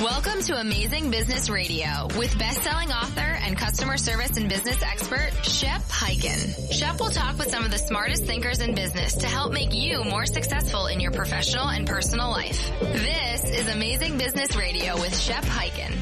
[0.00, 5.82] Welcome to Amazing Business Radio with best-selling author and customer service and business expert Shep
[5.82, 6.72] Hyken.
[6.72, 10.02] Shep will talk with some of the smartest thinkers in business to help make you
[10.04, 12.72] more successful in your professional and personal life.
[12.80, 15.92] This is Amazing Business Radio with Shep Hyken.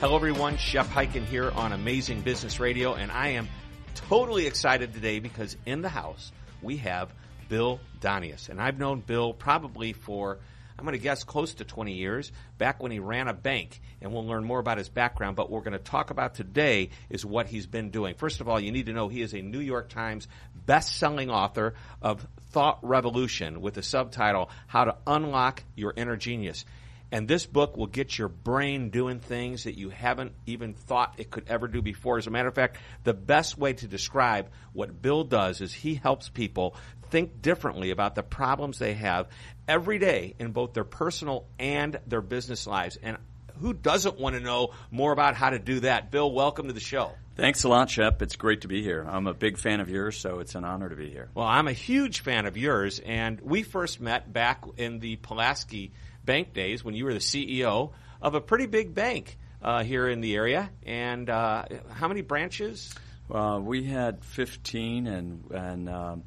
[0.00, 3.50] Hello everyone, Shep Hyken here on Amazing Business Radio, and I am
[3.94, 7.12] totally excited today because in the house we have
[7.50, 8.48] Bill Donius.
[8.48, 10.38] And I've known Bill probably for
[10.78, 13.80] I'm going to guess close to 20 years, back when he ran a bank.
[14.00, 15.36] And we'll learn more about his background.
[15.36, 18.14] But what we're going to talk about today is what he's been doing.
[18.14, 20.28] First of all, you need to know he is a New York Times
[20.66, 26.64] best-selling author of Thought Revolution with the subtitle How to Unlock Your Inner Genius.
[27.12, 31.30] And this book will get your brain doing things that you haven't even thought it
[31.30, 32.18] could ever do before.
[32.18, 35.94] As a matter of fact, the best way to describe what Bill does is he
[35.94, 36.74] helps people
[37.14, 39.28] think differently about the problems they have
[39.68, 42.98] every day in both their personal and their business lives.
[43.00, 43.18] And
[43.60, 46.10] who doesn't want to know more about how to do that?
[46.10, 47.12] Bill, welcome to the show.
[47.36, 48.20] Thanks a lot, Shep.
[48.20, 49.06] It's great to be here.
[49.08, 51.30] I'm a big fan of yours, so it's an honor to be here.
[51.36, 55.92] Well, I'm a huge fan of yours, and we first met back in the Pulaski
[56.24, 60.20] Bank days when you were the CEO of a pretty big bank uh, here in
[60.20, 60.68] the area.
[60.84, 62.92] And uh, how many branches?
[63.30, 66.24] Uh, we had 15, and and um,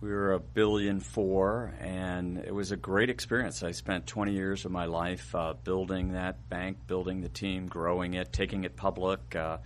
[0.00, 3.62] we were a billion four, and it was a great experience.
[3.62, 8.14] I spent 20 years of my life uh, building that bank, building the team, growing
[8.14, 9.34] it, taking it public.
[9.34, 9.58] Uh,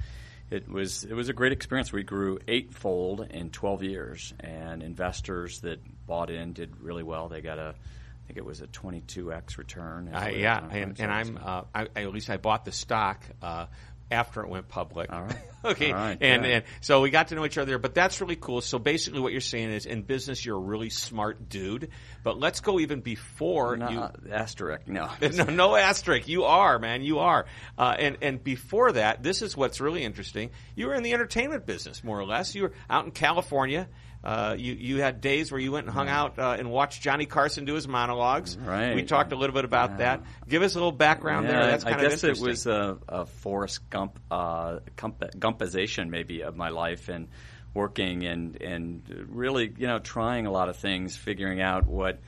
[0.51, 1.93] it was it was a great experience.
[1.93, 7.29] We grew eightfold in 12 years, and investors that bought in did really well.
[7.29, 10.11] They got a I think it was a 22x return.
[10.15, 13.67] Uh, yeah, and, and I'm uh, I, at least I bought the stock uh,
[14.13, 15.13] after it went public.
[15.13, 15.37] All right.
[15.65, 15.91] okay.
[15.91, 18.61] All right, and, and so we got to know each other, but that's really cool.
[18.61, 21.89] So basically, what you're saying is, in business, you're a really smart dude.
[22.23, 24.33] But let's go even before No, you.
[24.33, 25.11] asterisk, no.
[25.21, 26.29] no, no asterisk.
[26.29, 27.03] You are, man.
[27.03, 27.47] You are.
[27.77, 30.51] Uh, and and before that, this is what's really interesting.
[30.77, 32.55] You were in the entertainment business, more or less.
[32.55, 33.89] You were out in California.
[34.25, 37.27] Uh, you you had days where you went and hung out uh, and watched Johnny
[37.27, 38.57] Carson do his monologues.
[38.57, 38.95] Right.
[38.95, 40.23] We talked a little bit about that.
[40.49, 41.67] Give us a little background there.
[41.67, 46.43] That's kind I of guess it was a, a Forrest Gump, uh, Gump Gumpization maybe
[46.43, 47.29] of my life and
[47.75, 52.21] working and and really you know trying a lot of things, figuring out what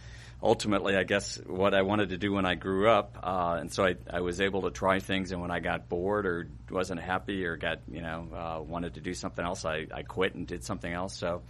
[0.43, 3.85] ultimately I guess what I wanted to do when I grew up, uh, and so
[3.85, 5.31] I, I was able to try things.
[5.31, 9.01] And when I got bored or wasn't happy or got you know uh, wanted to
[9.01, 11.15] do something else, I, I quit and did something else.
[11.17, 11.43] So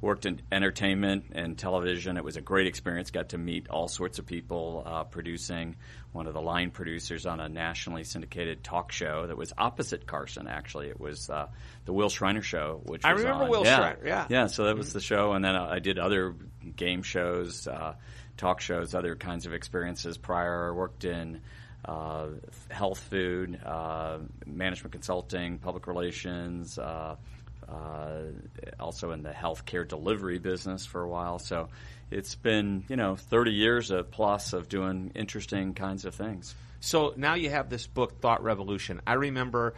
[0.00, 2.16] worked in entertainment and television.
[2.16, 3.10] It was a great experience.
[3.10, 5.76] Got to meet all sorts of people uh, producing.
[6.12, 10.48] One of the line producers on a nationally syndicated talk show that was opposite Carson.
[10.48, 11.46] Actually, it was uh,
[11.84, 12.80] the Wil Shriner Show.
[12.84, 13.76] Which I was remember on- Will yeah.
[13.76, 14.26] Shriner, yeah.
[14.28, 14.46] yeah.
[14.46, 16.34] So that was the show, and then I did other
[16.76, 17.94] game shows, uh,
[18.36, 20.70] talk shows, other kinds of experiences prior.
[20.70, 21.42] I worked in
[21.84, 22.28] uh,
[22.70, 26.78] health food, uh, management consulting, public relations,
[27.70, 28.22] uh,
[28.78, 31.38] also in the healthcare delivery business for a while.
[31.38, 31.68] So
[32.10, 36.54] it's been, you know, 30 years of plus of doing interesting kinds of things.
[36.80, 39.00] So now you have this book, Thought Revolution.
[39.06, 39.74] I remember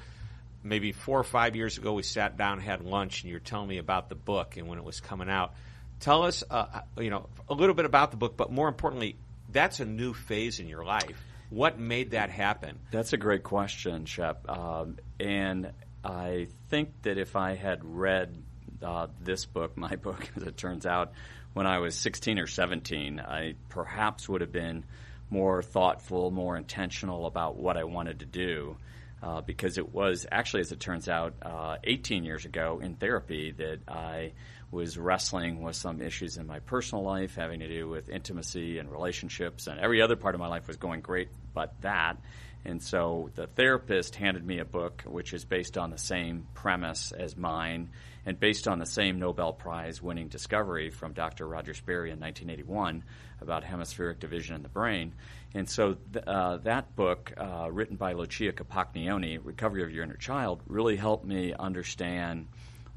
[0.62, 3.68] maybe four or five years ago we sat down, had lunch, and you were telling
[3.68, 5.54] me about the book and when it was coming out.
[6.00, 9.16] Tell us, uh, you know, a little bit about the book, but more importantly,
[9.50, 11.24] that's a new phase in your life.
[11.50, 12.78] What made that happen?
[12.90, 14.48] That's a great question, Shep.
[14.48, 15.72] Um, and
[16.04, 18.42] I think that if I had read
[18.82, 21.12] uh, this book, my book, as it turns out,
[21.52, 24.84] when I was 16 or 17, I perhaps would have been
[25.28, 28.76] more thoughtful, more intentional about what I wanted to do.
[29.22, 33.52] Uh, because it was actually, as it turns out, uh, 18 years ago in therapy
[33.52, 34.32] that I
[34.72, 38.90] was wrestling with some issues in my personal life having to do with intimacy and
[38.90, 42.16] relationships, and every other part of my life was going great, but that.
[42.64, 47.10] And so the therapist handed me a book which is based on the same premise
[47.12, 47.90] as mine
[48.24, 51.46] and based on the same Nobel Prize winning discovery from Dr.
[51.46, 53.02] Roger Sperry in 1981
[53.40, 55.14] about hemispheric division in the brain.
[55.54, 60.16] And so th- uh, that book, uh, written by Lucia Capacchione, Recovery of Your Inner
[60.16, 62.46] Child, really helped me understand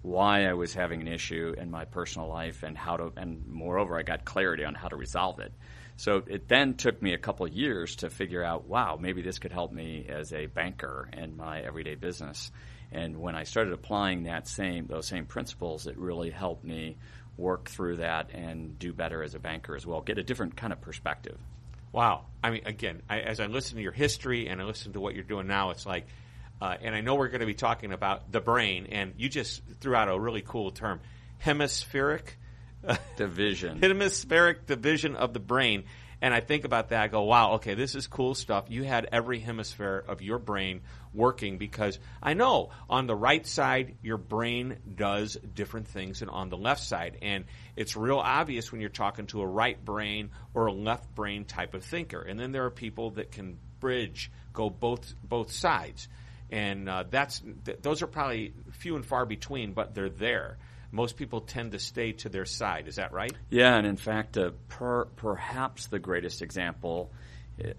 [0.03, 3.97] why I was having an issue in my personal life and how to, and moreover,
[3.97, 5.51] I got clarity on how to resolve it.
[5.97, 9.51] So it then took me a couple years to figure out, wow, maybe this could
[9.51, 12.51] help me as a banker in my everyday business.
[12.91, 16.97] And when I started applying that same those same principles, it really helped me
[17.37, 20.01] work through that and do better as a banker as well.
[20.01, 21.37] Get a different kind of perspective.
[21.91, 22.25] Wow.
[22.43, 25.15] I mean, again, I, as I listen to your history and I listen to what
[25.15, 26.05] you're doing now, it's like,
[26.61, 29.61] uh, and I know we're going to be talking about the brain, and you just
[29.81, 31.01] threw out a really cool term,
[31.37, 32.37] hemispheric
[33.17, 33.81] Division.
[33.81, 35.85] hemispheric division of the brain.
[36.21, 37.01] And I think about that.
[37.01, 38.65] I go, wow, okay, this is cool stuff.
[38.69, 40.81] You had every hemisphere of your brain
[41.13, 46.49] working because I know on the right side, your brain does different things than on
[46.49, 47.17] the left side.
[47.21, 47.45] And
[47.75, 51.73] it's real obvious when you're talking to a right brain or a left brain type
[51.73, 52.21] of thinker.
[52.21, 56.07] And then there are people that can bridge, go both, both sides.
[56.49, 60.57] And uh, that's, th- those are probably few and far between, but they're there
[60.91, 62.87] most people tend to stay to their side.
[62.87, 63.33] Is that right?
[63.49, 67.11] Yeah, and in fact, uh, per, perhaps the greatest example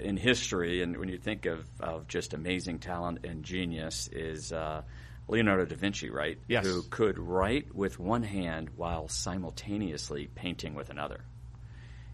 [0.00, 4.82] in history, and when you think of, of just amazing talent and genius, is uh,
[5.28, 6.38] Leonardo da Vinci, right?
[6.48, 6.64] Yes.
[6.64, 11.24] Who could write with one hand while simultaneously painting with another.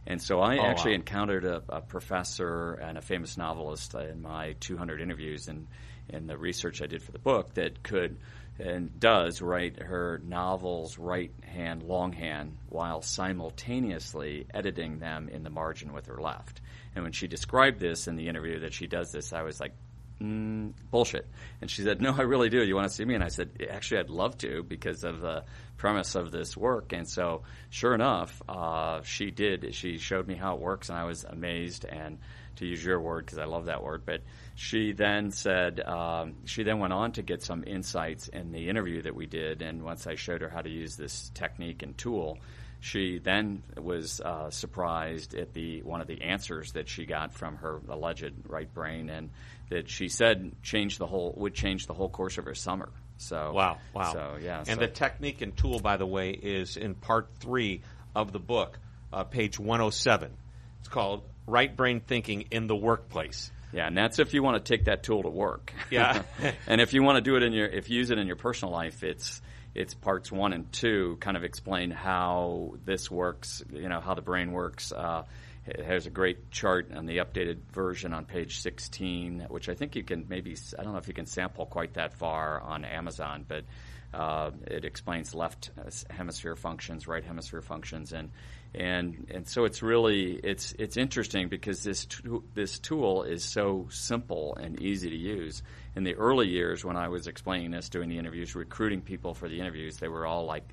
[0.06, 0.96] And so I oh, actually wow.
[0.96, 5.68] encountered a, a, professor and a famous novelist in my 200 interviews and
[6.08, 8.18] in the research I did for the book that could
[8.58, 15.92] and does write her novels right hand, longhand, while simultaneously editing them in the margin
[15.92, 16.60] with her left.
[16.94, 19.72] And when she described this in the interview that she does this, I was like,
[20.20, 21.26] mm, bullshit.
[21.60, 22.62] And she said, no, I really do.
[22.62, 23.14] You want to see me?
[23.14, 25.44] And I said, actually, I'd love to because of the
[25.76, 26.92] premise of this work.
[26.92, 29.74] And so, sure enough, uh, she did.
[29.74, 31.84] She showed me how it works, and I was amazed.
[31.84, 32.18] And
[32.56, 34.20] to use your word, because I love that word, but
[34.62, 39.02] she then said, um, she then went on to get some insights in the interview
[39.02, 39.60] that we did.
[39.60, 42.38] And once I showed her how to use this technique and tool,
[42.78, 47.56] she then was uh, surprised at the one of the answers that she got from
[47.56, 49.30] her alleged right brain, and
[49.68, 52.88] that she said changed the whole would change the whole course of her summer.
[53.16, 54.12] So wow, wow.
[54.12, 54.76] So yeah, and so.
[54.76, 57.82] the technique and tool, by the way, is in part three
[58.14, 58.78] of the book,
[59.12, 60.30] uh, page one hundred seven.
[60.78, 63.50] It's called Right Brain Thinking in the Workplace.
[63.72, 65.72] Yeah, and that's if you want to take that tool to work.
[65.90, 66.22] Yeah,
[66.66, 68.36] and if you want to do it in your, if you use it in your
[68.36, 69.42] personal life, it's
[69.74, 74.22] it's parts one and two kind of explain how this works, you know, how the
[74.22, 74.92] brain works.
[74.92, 75.24] Uh,
[75.66, 79.94] it has a great chart on the updated version on page 16, which I think
[79.94, 83.44] you can maybe, I don't know if you can sample quite that far on Amazon,
[83.46, 83.64] but
[84.12, 85.70] uh, it explains left
[86.10, 88.30] hemisphere functions, right hemisphere functions, and
[88.74, 93.86] and and so it's really it's it's interesting because this tu- this tool is so
[93.90, 95.62] simple and easy to use.
[95.94, 99.48] In the early years, when I was explaining this, doing the interviews, recruiting people for
[99.48, 100.66] the interviews, they were all like,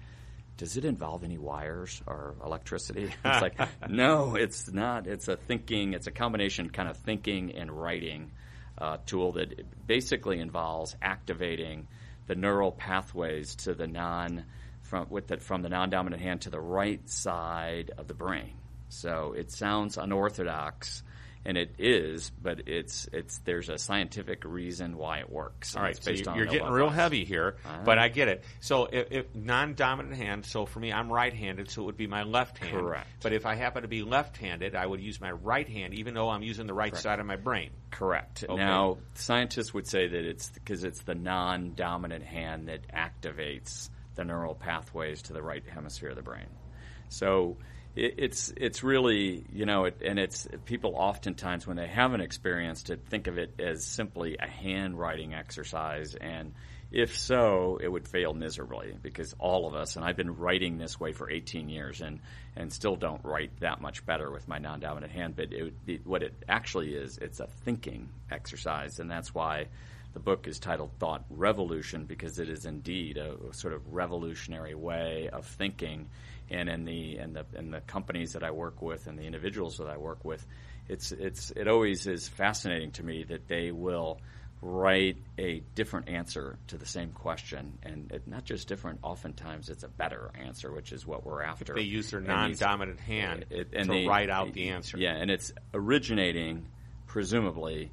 [0.55, 3.59] "Does it involve any wires or electricity?" It's like,
[3.89, 5.05] no, it's not.
[5.05, 5.93] It's a thinking.
[5.93, 8.31] It's a combination kind of thinking and writing
[8.77, 11.87] uh, tool that basically involves activating
[12.27, 14.45] the neural pathways to the non
[14.89, 18.53] from with the, from the non-dominant hand to the right side of the brain.
[18.89, 21.03] So it sounds unorthodox,
[21.45, 25.75] and it is, but it's it's there's a scientific reason why it works.
[25.75, 27.77] All right, so you're, getting real heavy here, Uh-huh.
[27.85, 28.43] but I get it.
[28.61, 32.23] So if, if non-dominant hand, so for me, I'm right-handed, so it would be my
[32.23, 32.75] left hand.
[32.75, 33.07] Correct.
[33.21, 36.29] But if I happen to be left-handed, I would use my right hand, even though
[36.29, 37.69] I'm using the right side of my brain.
[37.91, 38.43] Correct.
[38.49, 38.55] Okay.
[38.55, 44.53] Now, scientists would say that it's because it's the non-dominant hand that activates the neural
[44.53, 46.47] pathways to the right hemisphere of the brain.
[47.07, 47.57] So
[47.95, 52.89] it, it's it's really you know, it, and it's people oftentimes when they haven't experienced
[52.89, 56.53] it think of it as simply a handwriting exercise and.
[56.91, 60.99] If so, it would fail miserably because all of us, and I've been writing this
[60.99, 62.19] way for 18 years and,
[62.55, 65.35] and still don't write that much better with my non dominant hand.
[65.35, 68.97] But it would be, what it actually is, it's a thinking exercise.
[68.97, 69.67] And that's why
[70.13, 75.29] the book is titled Thought Revolution because it is indeed a, sort of revolutionary way
[75.31, 76.09] of thinking.
[76.49, 79.77] And in the, in, the, in the companies that I work with and the individuals
[79.77, 80.45] that I work with,
[80.87, 84.19] it's, it's, it always is fascinating to me that they will
[84.61, 88.99] write a different answer to the same question, and it, not just different.
[89.03, 91.75] Oftentimes, it's a better answer, which is what we're after.
[91.75, 94.97] They use their And non-dominant hand it- to they- write out the answer.
[94.97, 96.65] Yeah, and it's originating,
[97.07, 97.91] presumably,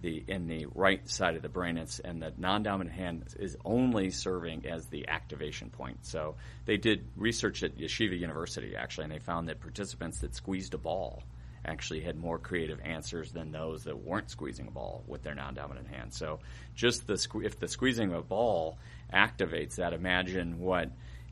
[0.00, 1.76] the in the right side of the brain.
[1.78, 6.06] It's and the non-dominant hand is only serving as the activation point.
[6.06, 6.36] So
[6.66, 10.78] they did research at Yeshiva University actually, and they found that participants that squeezed a
[10.78, 11.22] ball
[11.64, 15.88] actually had more creative answers than those that weren't squeezing a ball with their non-dominant
[15.88, 16.14] hand.
[16.14, 16.38] So
[16.74, 18.78] just the if the squeezing of a ball
[19.12, 20.90] activates that, imagine what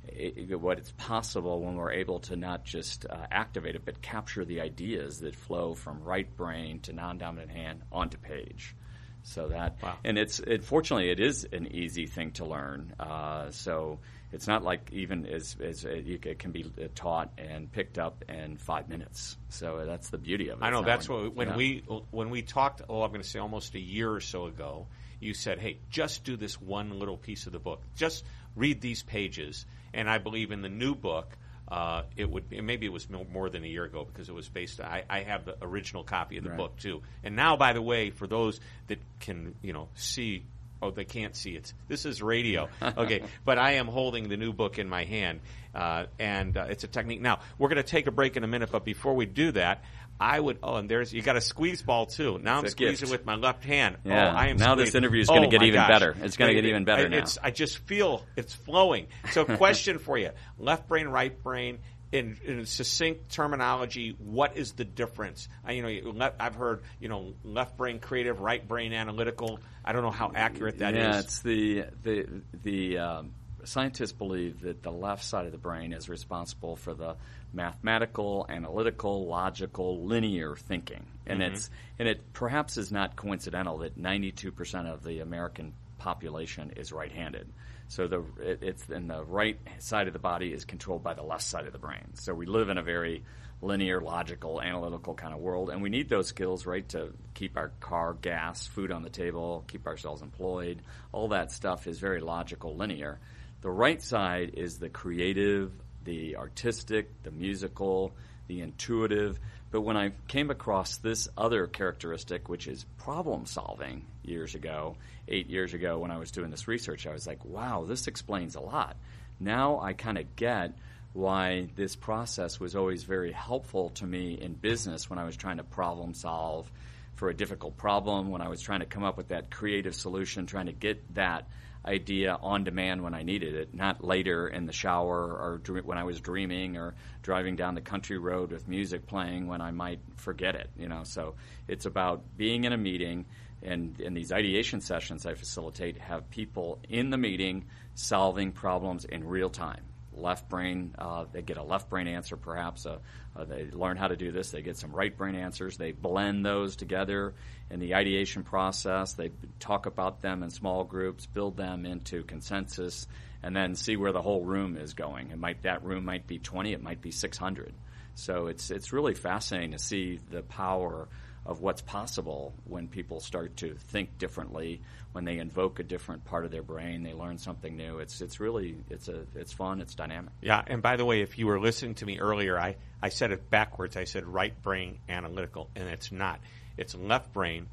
[0.09, 4.45] it, what it's possible when we're able to not just uh, activate it, but capture
[4.45, 8.75] the ideas that flow from right brain to non-dominant hand onto page.
[9.23, 9.99] So that, Wow.
[10.05, 12.95] and it's it, fortunately it is an easy thing to learn.
[13.01, 13.99] Uh, so
[14.33, 18.25] it's not like even as, as uh, it can be uh, taught and picked up
[18.29, 19.37] in five minutes.
[19.49, 20.65] So that's the beauty of it.
[20.65, 21.57] I know that's like- what when yeah.
[21.57, 22.83] we when we talked.
[22.89, 24.87] Oh, I'm going to say almost a year or so ago.
[25.19, 27.83] You said, "Hey, just do this one little piece of the book.
[27.97, 28.23] Just
[28.57, 31.37] read these pages." And I believe in the new book,
[31.69, 34.49] uh, it would be, maybe it was more than a year ago because it was
[34.49, 34.81] based.
[34.81, 36.59] I, I have the original copy of the Right.
[36.59, 37.03] book too.
[37.25, 40.45] And now, by the way, for those that can you know see.
[40.83, 41.73] Oh, they can't see it.
[41.89, 42.69] This is radio.
[42.83, 45.41] Okay, but I am holding the new book in my hand,
[45.75, 47.21] uh, and uh, it's a technique.
[47.21, 49.83] Now we're going to take a break in a minute, but before we do that,
[50.21, 50.59] I would.
[50.63, 52.39] Oh, and there's you got a squeeze ball too.
[52.43, 53.11] Now I'm It's a squeezing gift.
[53.13, 53.97] with my left hand.
[54.05, 54.33] Yeah.
[54.33, 54.57] Oh, I am.
[54.59, 55.89] Now this interview is gonna Oh, get even gosh.
[55.89, 56.17] better.
[56.23, 57.25] It's gonna get even better it- now.
[57.43, 59.07] I just feel it's flowing.
[59.33, 61.79] So, question for you: left brain, right brain.
[62.13, 65.49] In, in succinct terminology, what is the difference?
[65.65, 65.83] I, you
[66.13, 69.59] know, I've heard you know left brain creative, right brain analytical.
[69.85, 71.03] I don't know how accurate that is.
[71.03, 72.27] yeah, it's the the
[72.63, 73.33] the um,
[73.65, 77.17] scientists believe that the left side of the brain is responsible for the
[77.53, 81.55] mathematical, analytical, logical, linear thinking, and Mm-hmm.
[81.55, 86.93] it's and it perhaps is not coincidental that 92 percent of the American population is
[86.93, 87.49] right-handed.
[87.89, 91.23] So the it, it's and the right side of the body is controlled by the
[91.23, 92.15] left side of the brain.
[92.15, 93.23] So we live in a very
[93.63, 97.73] linear, logical, analytical kind of world, and we need those skills, right, to keep our
[97.81, 100.83] car, gas, food on the table, keep ourselves employed.
[101.13, 103.19] All that stuff is very logical, linear.
[103.63, 105.73] The right side is the creative,
[106.05, 108.15] the artistic, the musical,
[108.47, 109.39] the intuitive.
[109.71, 114.97] But when I came across this other characteristic, which is problem solving, years ago,
[115.29, 118.55] eight years ago, when I was doing this research, I was like, wow, this explains
[118.55, 118.97] a lot.
[119.41, 120.73] Now I kind of get
[121.13, 125.57] why this process was always very helpful to me in business when I was trying
[125.57, 126.71] to problem solve
[127.17, 130.47] for a difficult problem, when I was trying to come up with that creative solution,
[130.47, 131.49] trying to get that
[131.85, 135.99] idea on demand when I needed it, not later in the shower or dr- when
[135.99, 140.01] I was dreaming or driving down the country road with music playing when I might
[140.17, 140.69] forget it.
[140.77, 141.35] You know, so
[141.69, 143.27] it's about being in a meeting
[143.63, 149.27] and in these ideation sessions I facilitate have people in the meeting solving problems in
[149.27, 149.83] real time
[150.17, 150.95] left brain.
[150.99, 152.87] Uh, they get a left brain answer, perhaps.
[152.87, 152.99] Uh,
[153.37, 154.51] uh, they learn how to do this.
[154.51, 155.77] They get some right brain answers.
[155.77, 157.35] They blend those together
[157.71, 159.13] in the ideation process.
[159.13, 159.31] They
[159.61, 163.07] talk about them in small groups, build them into consensus,
[163.43, 165.31] and then see where the whole room is going.
[165.31, 166.73] It might that room might be 20.
[166.73, 167.75] It might be 600.
[168.15, 171.09] So it's it's really fascinating to see the power
[171.47, 174.83] of what's possible when people start to think differently,
[175.17, 178.01] when they invoke a different part of their brain, they learn something new.
[178.01, 180.31] It's it's really it's a it's fun, it's dynamic.
[180.43, 183.33] Yeah, and by the way, if you were listening to me earlier, I, I said
[183.33, 183.97] it backwards.
[183.97, 186.41] I said right brain analytical, and it's not.
[186.77, 187.69] It's left brain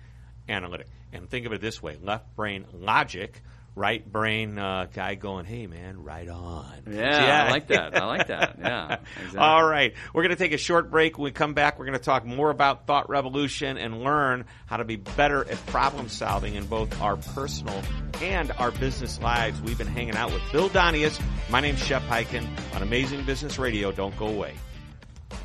[0.47, 0.87] analytic.
[1.11, 3.41] And think of it this way left brain logic,
[3.75, 6.83] right brain uh, guy going, hey, man, right on.
[6.89, 7.95] Yeah, I like that.
[7.95, 8.57] I like that.
[8.59, 9.39] Yeah, exactly.
[9.39, 9.93] All right.
[10.13, 11.17] We're going to take a short break.
[11.17, 14.77] When we come back, we're going to talk more about thought revolution and learn how
[14.77, 17.81] to be better at problem solving in both our personal
[18.21, 19.61] and our business lives.
[19.61, 21.19] We've been hanging out with Bill Donius.
[21.49, 23.91] My name's Shep Hyken on Amazing Business Radio.
[23.91, 24.53] Don't go away.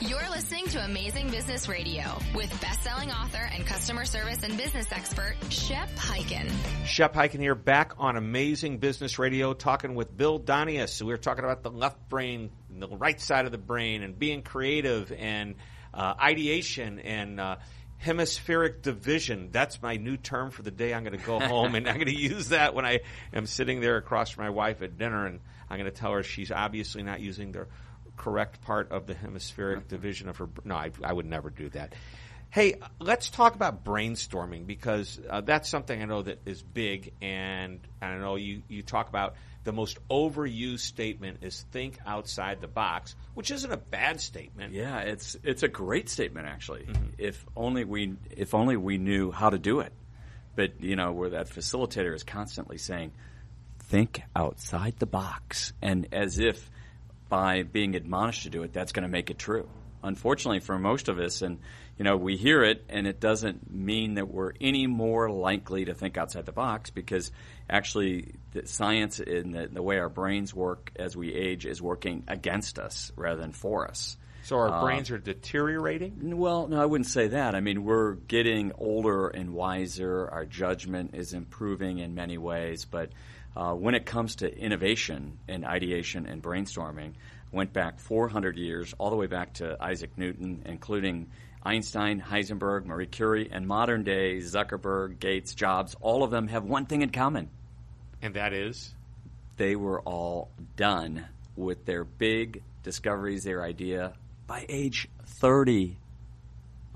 [0.00, 5.36] You're listening to Amazing Business Radio with best-selling author and customer service and business expert
[5.50, 6.50] Shep Hyken.
[6.84, 11.00] Shep Hyken here, back on Amazing Business Radio, talking with Bill Donius.
[11.00, 14.18] We were talking about the left brain, and the right side of the brain, and
[14.18, 15.54] being creative, and
[15.94, 17.56] uh, ideation, and uh,
[17.98, 19.50] hemispheric division.
[19.52, 20.92] That's my new term for the day.
[20.92, 23.00] I'm going to go home, and I'm going to use that when I
[23.32, 26.24] am sitting there across from my wife at dinner, and I'm going to tell her
[26.24, 27.68] she's obviously not using the
[28.16, 30.48] correct part of the hemispheric division of her.
[30.64, 31.94] No, I, I would never do that.
[32.50, 37.80] Hey, let's talk about brainstorming because uh, that's something I know that is big, and
[38.00, 43.16] I know you, you talk about the most overused statement is think outside the box,
[43.34, 44.72] which isn't a bad statement.
[44.72, 46.86] Yeah, it's it's a great statement actually.
[47.18, 49.92] If only we if only we knew how to do it.
[50.54, 53.12] But you know, where that facilitator is constantly saying,
[53.80, 56.70] "Think outside the box," and as if
[57.34, 59.68] by being admonished to do it, that's going to make it true.
[60.04, 61.58] Unfortunately, for most of us, and
[61.98, 65.94] you know, we hear it, and it doesn't mean that we're any more likely to
[65.94, 67.32] think outside the box because
[67.68, 72.22] actually, the science in the, the way our brains work as we age is working
[72.28, 74.16] against us rather than for us.
[74.44, 76.36] So our uh, brains are deteriorating.
[76.38, 77.56] Well, no, I wouldn't say that.
[77.56, 80.28] I mean, we're getting older and wiser.
[80.30, 82.84] Our judgment is improving in many ways.
[82.84, 83.10] But
[83.56, 87.14] uh, when it comes to innovation and ideation and brainstorming,
[87.52, 91.30] went back 400 years, all the way back to Isaac Newton, including
[91.62, 95.94] Einstein, Heisenberg, Marie Curie, and modern day Zuckerberg, Gates, Jobs.
[96.00, 97.48] All of them have one thing in common.
[98.20, 98.94] And that is?
[99.56, 104.14] They were all done with their big discoveries, their idea,
[104.46, 105.96] by age 30.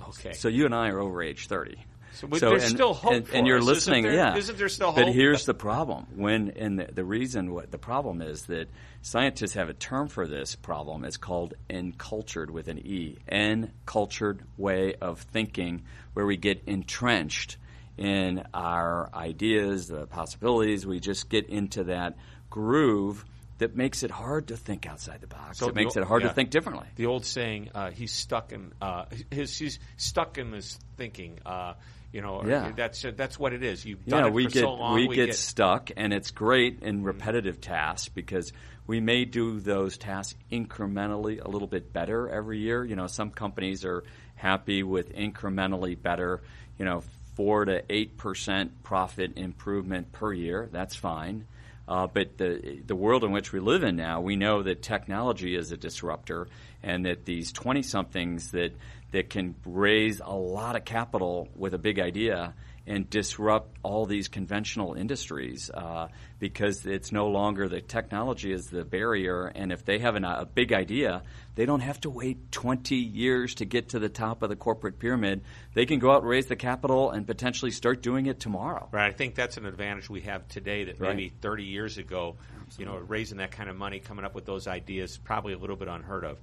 [0.09, 0.33] Okay.
[0.33, 1.77] So you and I are over age 30.
[2.19, 3.65] So, but there's and, still hope and, for and you're us.
[3.65, 4.37] listening, isn't there, yeah.
[4.37, 6.09] Isn't there still but here's the problem.
[6.17, 8.69] When and the, the reason what the problem is that
[9.03, 11.05] scientists have a term for this problem.
[11.05, 13.19] It's called encultured with an e.
[13.29, 15.85] Encultured way of thinking,
[16.15, 17.57] where we get entrenched
[17.97, 20.85] in our ideas, the possibilities.
[20.85, 22.17] We just get into that
[22.51, 23.25] groove
[23.59, 25.59] that makes it hard to think outside the box.
[25.59, 26.29] So it makes it hard yeah.
[26.29, 26.87] to think differently.
[26.97, 31.39] the old saying, uh, he's stuck in uh, his he's stuck in his thinking.
[31.47, 31.75] Uh,
[32.13, 32.73] you know, Yeah.
[32.75, 33.85] that's that's what it is.
[33.85, 34.95] You've done yeah, it we for get so long.
[34.95, 38.53] we, get, stuck, and it's great in repetitive tasks because
[38.87, 42.85] we may do those tasks incrementally a little bit better every year.
[42.85, 44.05] You know, some companies are
[44.37, 46.41] happy with incrementally better.
[46.79, 47.03] You know,
[47.35, 50.69] four to eight percent profit improvement per year.
[50.73, 51.47] That's fine.
[51.87, 55.55] Uh, but the the world in which we live in now, we know that technology
[55.55, 56.47] is a disruptor,
[56.83, 58.73] and that these twenty somethings that
[59.13, 62.55] that can raise a lot of capital with a big idea
[62.89, 68.83] and disrupt all these conventional industries uh, because it's no longer the technology is the
[68.83, 69.47] barrier.
[69.47, 71.23] And if they have an, a big idea,
[71.55, 74.99] they don't have to wait 20 years to get to the top of the corporate
[74.99, 75.43] pyramid.
[75.75, 78.89] They can go out, and raise the capital, and potentially start doing it tomorrow.
[78.91, 79.07] Right.
[79.07, 81.15] I think that's an advantage we have today that Right.
[81.15, 82.37] maybe 30 years ago,
[82.79, 85.77] you know, raising that kind of money, coming up with those ideas, probably a little
[85.77, 86.39] bit unheard of.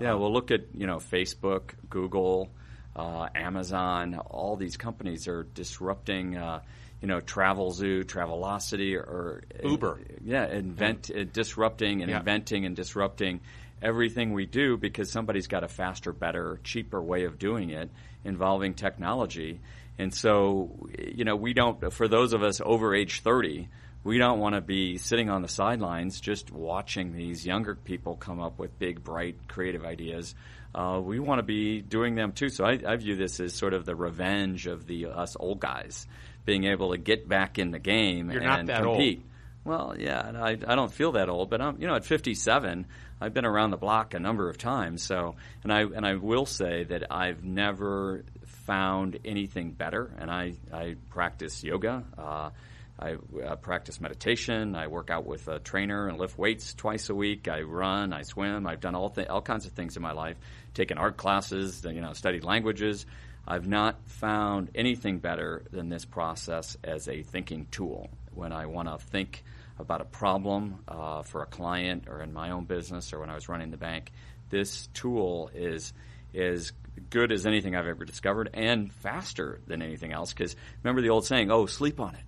[0.00, 2.50] Yeah, well, look at you know Facebook, Google,
[2.96, 4.16] uh, Amazon.
[4.18, 6.36] All these companies are disrupting.
[6.36, 6.60] Uh,
[7.00, 10.00] you know, Travelzoo, Travelocity, or Uber.
[10.24, 12.18] yeah, invent uh, disrupting and Yeah.
[12.20, 13.40] inventing and disrupting
[13.82, 17.90] everything we do because somebody's got a faster, better, cheaper way of doing it
[18.24, 19.60] involving technology.
[19.98, 21.92] And so, you know, we don't.
[21.92, 23.68] For those of us over age thirty,
[24.04, 28.38] we don't want to be sitting on the sidelines just watching these younger people come
[28.38, 30.34] up with big, bright, creative ideas.
[30.74, 32.50] Uh, we want to be doing them too.
[32.50, 36.06] So I, I view this as sort of the revenge of the us old guys
[36.44, 38.98] being able to get back in the game You're and not that old.
[38.98, 39.24] compete.
[39.64, 42.86] Well, yeah, I, I don't feel that old, but I'm, you know, at 57,
[43.18, 45.02] I've been around the block a number of times.
[45.02, 50.14] So, and I and I will say that I've never found anything better.
[50.18, 52.04] And I I practice yoga.
[52.18, 52.50] Uh,
[52.98, 54.76] I uh, practice meditation.
[54.76, 57.48] I work out with a trainer and lift weights twice a week.
[57.48, 58.12] I run.
[58.12, 58.66] I swim.
[58.66, 60.36] I've done all th- all kinds of things in my life.
[60.74, 61.84] Taken art classes.
[61.84, 63.04] You know, studied languages.
[63.46, 68.10] I've not found anything better than this process as a thinking tool.
[68.32, 69.44] When I want to think
[69.78, 73.34] about a problem uh, for a client or in my own business or when I
[73.34, 74.12] was running the bank,
[74.50, 75.92] this tool is
[76.32, 76.72] is
[77.10, 80.32] good as anything I've ever discovered and faster than anything else.
[80.32, 82.22] Because remember the old saying, "Oh, sleep on it."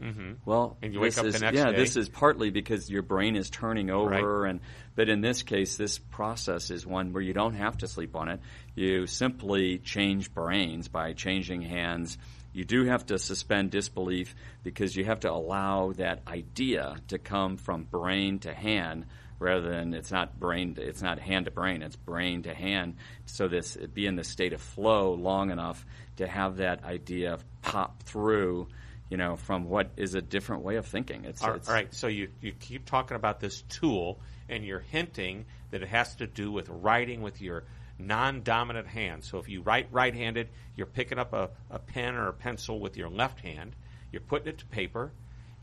[0.00, 0.32] Mm-hmm.
[0.44, 1.76] Well, And you wake up the is, next yeah, day.
[1.76, 4.50] this is partly because your brain is turning over, Right.
[4.50, 4.60] and
[4.94, 8.28] but in this case, this process is one where you don't have to sleep on
[8.28, 8.40] it.
[8.74, 12.18] You simply change brains by changing hands.
[12.52, 14.34] You do have to suspend disbelief
[14.64, 19.06] because you have to allow that idea to come from brain to hand
[19.38, 23.48] rather than it's not brain it's not hand to brain it's brain to hand so
[23.48, 25.86] this be in the state of flow long enough
[26.16, 28.68] to have that idea pop through
[29.10, 31.24] you know, from what is a different way of thinking.
[31.24, 34.80] It's, All it's all right, so you, you keep talking about this tool, and you're
[34.80, 37.64] hinting that it has to do with writing with your
[37.98, 39.24] non dominant hand.
[39.24, 42.78] So if you write right handed, you're picking up a, a pen or a pencil
[42.80, 43.74] with your left hand,
[44.12, 45.12] you're putting it to paper,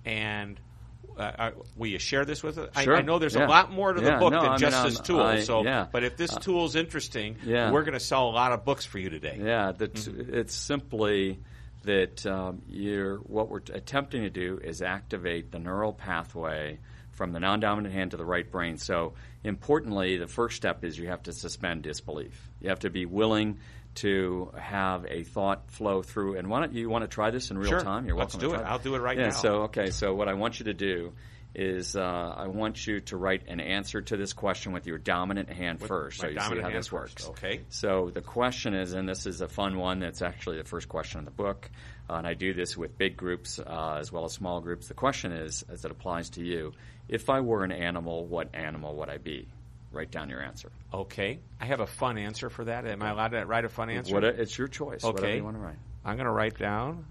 [0.05, 0.59] and
[1.17, 2.69] uh, uh, will you share this with us?
[2.75, 3.47] I- Sure, I, know there's yeah.
[3.47, 5.21] a lot more to the Yeah, book no, than I mean, just I'm- this tool.
[5.21, 5.87] I- so, yeah.
[5.91, 7.71] but if this Uh, is interesting, yeah.
[7.71, 9.39] we're going to sell a lot of books for you today.
[9.41, 11.39] Yeah, that it's simply
[11.83, 16.79] that um, you're what we're attempting to do is activate the neural pathway
[17.11, 18.77] from the non-dominant hand to the right brain.
[18.77, 19.13] So,
[19.43, 22.49] importantly, the first step is you have to suspend disbelief.
[22.61, 23.59] You have to be willing
[23.95, 26.37] to have a thought flow through.
[26.37, 27.81] And why don't you want to try this in real Sure.
[27.81, 28.05] time?
[28.05, 28.39] You're welcome.
[28.39, 28.63] Let's do it.
[28.63, 29.31] I'll do it right yeah, now.
[29.31, 29.89] So, okay.
[29.89, 31.13] So, what I want you to do
[31.57, 32.01] is uh,
[32.37, 35.87] I want you to write an answer to this question with your dominant hand With
[35.87, 36.19] first.
[36.21, 36.91] so you see how this first.
[36.91, 37.27] works.
[37.29, 37.61] Okay.
[37.69, 39.99] So the question is, and this is a fun one.
[39.99, 41.69] That's actually the first question in the book,
[42.09, 44.87] uh, and I do this with big groups uh, as well as small groups.
[44.87, 46.73] The question is, as it applies to you,
[47.09, 49.47] if I were an animal, what animal would I be?
[49.91, 50.71] Write down your answer.
[50.93, 51.39] Okay.
[51.59, 52.85] I have a fun answer for that.
[52.85, 54.13] Am I allowed to write a fun answer?
[54.13, 55.01] What, it's your choice.
[55.01, 55.37] Whatever Okay.
[55.37, 55.77] you want to write.
[56.05, 57.05] I'm going to write down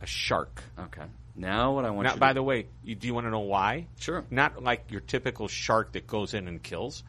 [0.00, 0.62] a shark.
[0.78, 1.02] Okay.
[1.40, 3.86] Now what I want Now, by the way, you, do you want to know why?
[3.98, 4.24] Sure.
[4.30, 7.02] Not like your typical shark that goes in and kills.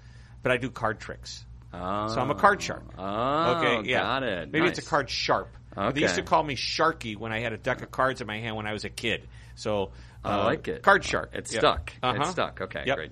[0.43, 1.45] but I do card tricks.
[1.73, 2.07] Oh.
[2.07, 2.83] So I'm a card sharp.
[2.97, 4.01] Oh, Okay, yeah.
[4.01, 4.51] got it.
[4.51, 5.49] Maybe it's a card sharp.
[5.77, 5.93] Okay.
[5.93, 8.39] They used to call me Sharky when I had a deck of cards in my
[8.39, 9.27] hand when I was a kid.
[9.55, 9.91] So
[10.23, 10.81] I uh, like it.
[10.81, 11.29] Card sharp.
[11.33, 11.59] It's Yeah.
[11.59, 11.93] stuck.
[12.03, 12.17] Uh-huh.
[12.21, 12.59] It's stuck.
[12.61, 12.95] Okay, Yep.
[12.97, 13.11] great.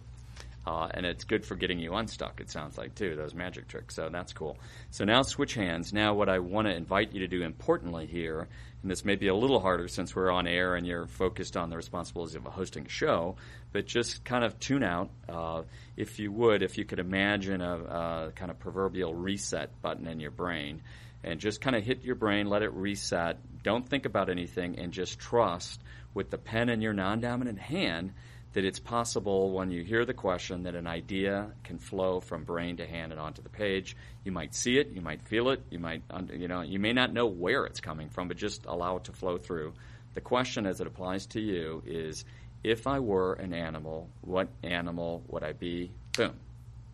[0.68, 2.42] Uh, and it's good for getting you unstuck.
[2.42, 3.96] It sounds like too those magic tricks.
[3.96, 4.58] So that's cool.
[4.92, 5.94] So now switch hands.
[5.94, 8.48] Now what I want to invite you to do importantly here,
[8.82, 11.70] and this may be a little harder since we're on air and you're focused on
[11.70, 13.36] the responsibilities of a hosting show,
[13.74, 15.10] but just kind of tune out.
[15.28, 15.63] Uh,
[15.98, 20.20] if you would, if you could imagine a, a kind of proverbial reset button in
[20.20, 20.82] your brain,
[21.24, 23.38] and just kind of hit your brain, let it reset.
[23.62, 25.82] Don't think about anything, and just trust
[26.13, 28.13] with the pen in your non-dominant hand
[28.54, 32.78] that it's possible when you hear the question that an idea can flow from brain
[32.78, 33.96] to hand and onto the page.
[34.24, 36.02] You might see it, you might feel it, you might,
[36.34, 39.12] you know, you may not know where it's coming from, but just allow it to
[39.12, 39.74] flow through.
[40.16, 42.26] The question, as it applies to you, is:
[42.64, 45.92] If I were an animal, what animal would I be?
[46.18, 46.34] Boom,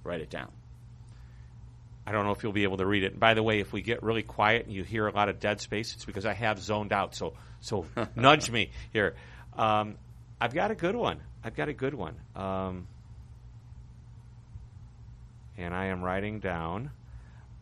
[0.04, 0.52] write it down.
[2.06, 3.14] I don't know if you'll be able to read it.
[3.14, 5.40] And by the way, if we get really quiet and you hear a lot of
[5.40, 7.16] dead space, it's because I have zoned out.
[7.16, 9.16] So, so nudge me here.
[9.58, 9.96] Um,
[10.40, 11.22] I've got a good one.
[11.46, 12.16] I've got a good one.
[12.36, 12.88] Um,
[15.60, 16.90] and I am writing down.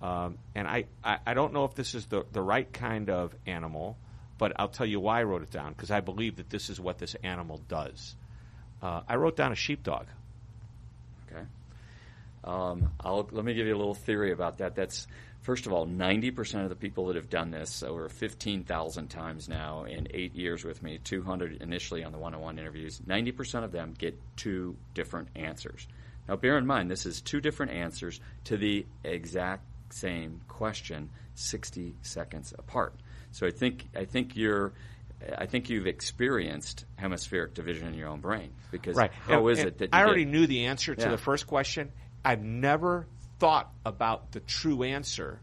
[0.01, 3.35] Um, and I, I, I don't know if this is the, the right kind of
[3.45, 3.97] animal,
[4.37, 6.79] but I'll tell you why I wrote it down because I believe that this is
[6.79, 8.15] what this animal does.
[8.81, 10.05] Uh, I wrote down a sheepdog.
[11.29, 11.43] Okay.
[12.45, 14.75] Um, I'll, let me give you a little theory about that.
[14.75, 15.07] That's
[15.43, 19.09] first of all, ninety percent of the people that have done this over fifteen thousand
[19.09, 22.99] times now in eight years with me, two hundred initially on the one-on-one interviews.
[23.05, 25.87] Ninety percent of them get two different answers.
[26.27, 31.95] Now, bear in mind, this is two different answers to the exact same question, sixty
[32.01, 32.95] seconds apart.
[33.31, 34.73] So I think I think you're.
[35.37, 39.11] I think you've experienced hemispheric division in your own brain because Right.
[39.13, 41.11] how And- is and it that I already get- knew the answer to Yeah.
[41.11, 41.93] the first question?
[42.25, 43.07] I've never
[43.43, 45.39] thought about the true answer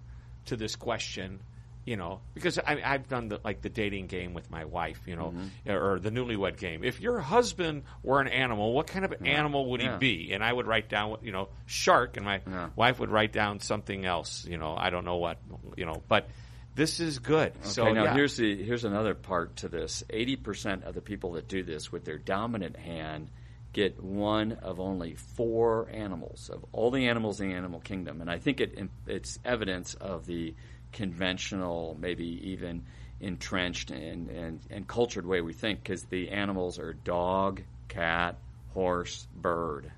[0.46, 1.40] to this question.
[1.86, 5.00] You know, because I, I've done the like the dating game with my wife.
[5.06, 5.70] You know, Mm-hmm.
[5.70, 6.84] or the newlywed game.
[6.84, 9.94] If your husband were an animal, what kind of animal would Yeah.
[9.94, 10.32] he be?
[10.32, 12.68] And I would write down, you know, shark, and my Yeah.
[12.76, 14.46] wife would write down something else.
[14.46, 15.38] You know, I don't know what.
[15.76, 16.28] You know, but
[16.74, 17.52] this is good.
[17.64, 18.14] so now yeah.
[18.14, 20.04] here's the here's another part to this.
[20.10, 23.30] Eighty percent of the people that do this with their dominant hand
[23.72, 28.30] get one of only four animals of all the animals in the animal kingdom, and
[28.30, 30.54] I think it it's evidence of the
[30.92, 32.84] conventional, maybe even
[33.20, 38.38] entrenched and and, encultured way we think, because the animals are dog, cat,
[38.74, 39.92] horse, bird.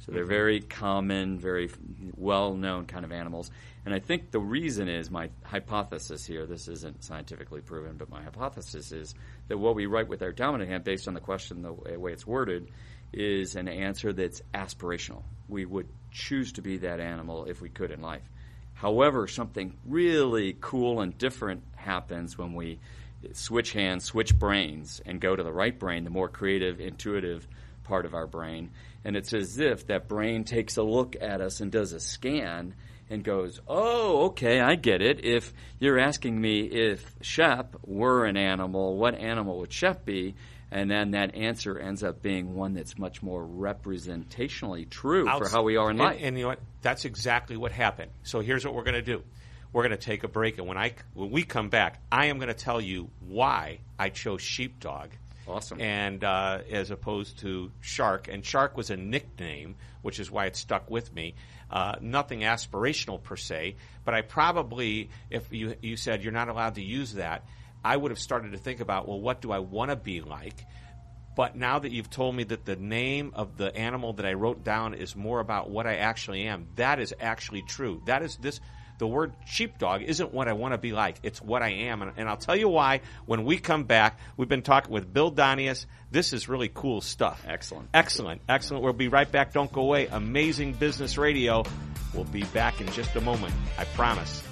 [0.00, 0.30] So they're mm-hmm.
[0.30, 1.70] very common, very
[2.16, 3.50] well known kind of animals.
[3.84, 8.22] And I think the reason is my hypothesis here, this isn't scientifically proven, but my
[8.22, 9.14] hypothesis is
[9.48, 12.12] that what we write with our dominant hand, based on the question, the way way
[12.12, 12.70] it's worded,
[13.12, 15.22] is an answer that's aspirational.
[15.48, 18.22] We would choose to be that animal if we could in life.
[18.74, 22.80] However, something really cool and different happens when we
[23.32, 27.46] switch hands, switch brains, and go to the right brain, the more creative, intuitive
[27.84, 28.70] part of our brain.
[29.04, 32.74] And it's as if that brain takes a look at us and does a scan
[33.10, 35.24] and goes, Oh, okay, I get it.
[35.24, 40.36] If you're asking me if Shep were an animal, what animal would Shep be?
[40.72, 45.62] And then that answer ends up being one that's much more representationally true for how
[45.62, 46.20] we are in and- life.
[46.22, 46.60] And, you know what?
[46.82, 48.10] That's exactly what happened.
[48.22, 49.22] So here's what we're going to do.
[49.72, 52.38] We're going to take a break, and when I when we come back, I am
[52.38, 55.10] going to tell you why I chose sheepdog.
[55.46, 55.80] Awesome.
[55.80, 60.56] And uh, as opposed to shark, and shark was a nickname, which is why it
[60.56, 61.34] stuck with me.
[61.70, 66.74] Uh, nothing aspirational per se, but I probably, if you you said you're not allowed
[66.74, 67.44] to use that,
[67.84, 70.66] I would have started to think about, well, what do I want to be like?
[71.36, 74.64] But now that you've told me that the name of the animal that I wrote
[74.64, 78.02] down is more about what I actually am, that is actually true.
[78.06, 78.60] That is this.
[78.98, 81.16] The word sheepdog isn't what I want to be like.
[81.22, 82.02] It's what I am.
[82.02, 84.18] And, and I'll tell you why when we come back.
[84.36, 85.86] We've been talking with Bill Donius.
[86.10, 87.42] This is really cool stuff.
[87.48, 87.88] Excellent.
[87.94, 88.42] Excellent.
[88.46, 88.84] Excellent.
[88.84, 89.54] We'll be right back.
[89.54, 90.08] Don't go away.
[90.08, 91.64] Amazing Business Radio.
[92.12, 93.54] We'll be back in just a moment.
[93.78, 94.49] I promise.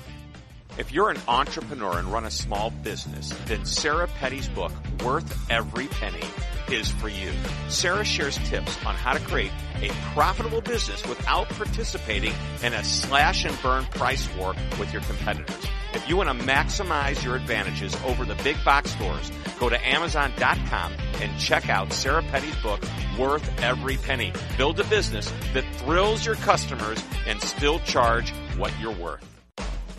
[0.78, 4.70] If you're an entrepreneur and run a small business, then Sarah Petty's book,
[5.04, 6.22] Worth Every Penny,
[6.70, 7.32] is for you.
[7.68, 9.50] Sarah shares tips on how to create
[9.82, 15.66] a profitable business without participating in a slash and burn price war with your competitors.
[15.94, 20.92] If you want to maximize your advantages over the big box stores, go to Amazon.com
[21.14, 22.80] and check out Sarah Petty's book,
[23.18, 24.32] Worth Every Penny.
[24.56, 29.37] Build a business that thrills your customers and still charge what you're worth.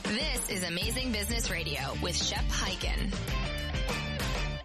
[0.09, 3.13] This is Amazing Business Radio with Shep Hyken.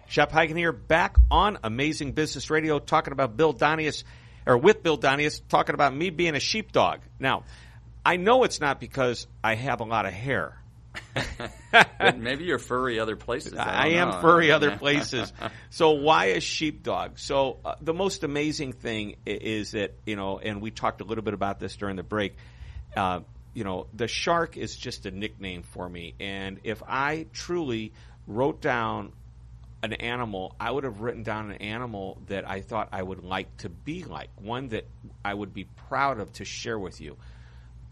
[0.07, 4.03] Shep Hyken here, back on Amazing Business Radio, talking about Bill Donius.
[4.47, 7.01] or with Bill Donius talking about me being a sheepdog.
[7.19, 7.43] Now,
[8.03, 10.59] I know it's not because I have a lot of hair.
[11.99, 13.53] but maybe you're furry other places.
[13.53, 14.21] I, I am know.
[14.21, 15.31] furry other places.
[15.69, 17.19] so why a sheepdog?
[17.19, 21.23] So uh, the most amazing thing is that you know, and we talked a little
[21.23, 22.35] bit about this during the break.
[22.97, 23.19] Uh,
[23.55, 27.93] you know, the shark is just a nickname for me, and if I truly
[28.27, 29.13] wrote down
[29.81, 33.57] an animal, I would have written down an animal that I thought I would like
[33.57, 34.85] to be like, one that
[35.23, 37.17] I would be proud of to share with you.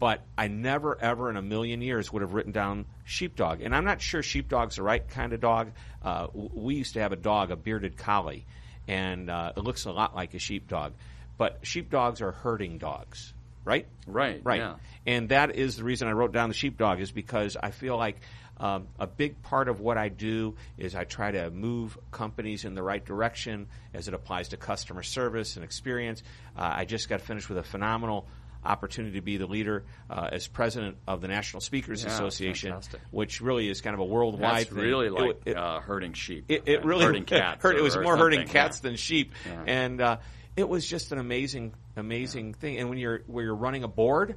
[0.00, 3.60] But I never, ever in a million years would have written down sheepdog.
[3.60, 5.70] And I'm not sure sheepdog's the right kind of dog.
[6.02, 8.44] Uh, we used to have a dog, a bearded collie,
[8.88, 10.92] and uh, it looks a lot like a sheepdog.
[11.38, 13.33] But sheepdogs are herding dogs,
[13.64, 13.86] right?
[14.06, 14.60] Right, Right.
[14.60, 14.74] yeah.
[15.06, 18.20] And that is the reason I wrote down the sheepdog is because I feel like
[18.58, 22.74] um, a big part of what I do is I try to move companies in
[22.74, 26.22] the right direction as it applies to customer service and experience.
[26.56, 28.28] Uh, I just got finished with a phenomenal
[28.64, 33.00] opportunity to be the leader uh, as president of the National Speakers Yeah, Association, fantastic.
[33.10, 34.78] which really is kind of a worldwide That's thing.
[34.78, 36.44] really It- like it- uh, herding sheep.
[36.48, 37.62] it, it uh, really herding cats.
[37.62, 37.76] hurt.
[37.76, 38.88] It was more herding cats yeah.
[38.88, 39.64] than sheep, Yeah.
[39.66, 40.16] and uh,
[40.56, 42.78] it was just an amazing, amazing thing.
[42.78, 44.36] And when you're where you're running a board,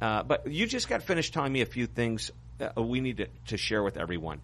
[0.00, 3.26] uh, but you just got finished telling me a few things uh, we need to,
[3.46, 4.40] to share with everyone.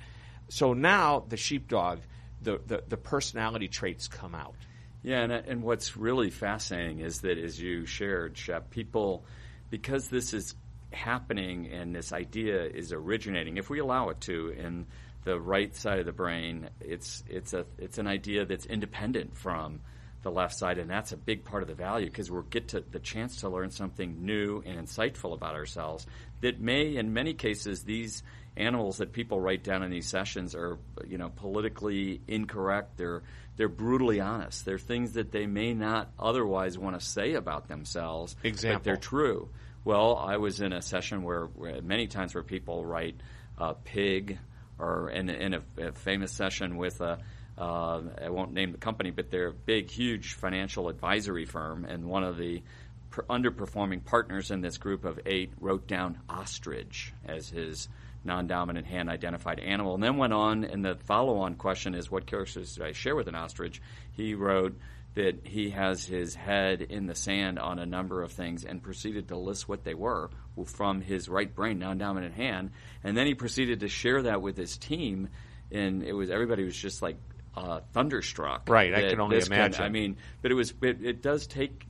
[0.48, 2.00] So now the sheepdog,
[2.42, 4.54] the, the the personality traits come out.
[5.02, 9.24] Yeah, and, and what's really fascinating is that, as you shared, Shep, people,
[9.68, 10.54] because this is
[10.92, 14.86] happening and this idea is originating, if we allow it to, in
[15.24, 19.80] the right side of the brain, it's it's a it's an idea that's independent from
[20.24, 22.80] the left side, and that's a big part of the value because we'll get to
[22.80, 26.04] the chance to learn something new and insightful about ourselves
[26.40, 28.22] that may, in many cases, these
[28.56, 32.96] animals that people write down in these sessions are, you know, politically incorrect.
[32.96, 33.22] They're
[33.56, 34.64] they're brutally honest.
[34.64, 38.78] They're things that they may not otherwise want to say about themselves, Example.
[38.78, 39.48] but they're true.
[39.84, 43.20] Well, I was in a session where, where many times where people write
[43.56, 44.38] uh, pig,
[44.78, 47.18] or in, in a, a famous session with a
[47.56, 52.04] uh, I won't name the company, but they're a big, huge financial advisory firm, and
[52.04, 52.62] one of the
[53.10, 57.88] per- underperforming partners in this group of eight wrote down ostrich as his
[58.24, 60.64] non-dominant hand identified animal, and then went on.
[60.64, 63.80] And the follow-on question is, what characteristics did I share with an ostrich?
[64.12, 64.76] He wrote
[65.14, 69.28] that he has his head in the sand on a number of things, and proceeded
[69.28, 70.30] to list what they were
[70.64, 72.70] from his right brain, non-dominant hand,
[73.04, 75.28] and then he proceeded to share that with his team,
[75.70, 77.16] and it was everybody was just like.
[77.56, 78.68] Uh, thunderstruck.
[78.68, 79.84] Right, I can only imagine.
[79.84, 81.86] I mean, but it was it, it does take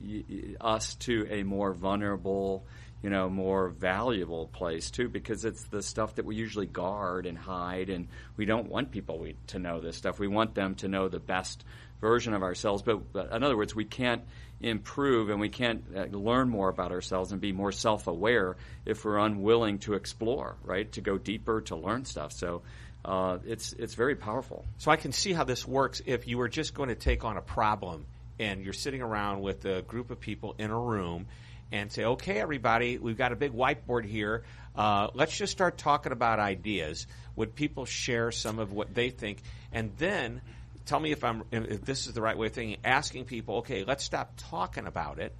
[0.61, 2.67] us to a more vulnerable,
[3.01, 7.35] you know, more valuable place too, because it's the stuff that we usually guard and
[7.35, 10.19] hide, and we don't want people we, to know this stuff.
[10.19, 11.65] We want them to know the best
[11.99, 12.83] version of ourselves.
[12.83, 14.21] But, but in other words, we can't
[14.61, 19.17] improve and we can't uh, learn more about ourselves and be more self-aware if we're
[19.17, 20.91] unwilling to explore, right?
[20.91, 22.33] To go deeper, to learn stuff.
[22.33, 22.61] So.
[23.05, 24.65] Uh, it's it's very powerful.
[24.79, 27.37] So I can see how this works if you were just going to take on
[27.37, 28.07] a problem
[28.39, 31.27] and you're sitting around with a group of people in a room
[31.71, 34.43] and say, okay, everybody, we've got a big whiteboard here.
[34.75, 37.05] Uh, let's just start talking about ideas.
[37.35, 39.43] Would people share some of what they think?
[39.71, 40.41] And then
[40.87, 42.77] tell me if I'm if this is the right way of thinking.
[42.83, 45.35] Asking people, okay, let's stop talking about it.